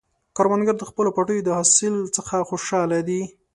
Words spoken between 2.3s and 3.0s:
خوشحال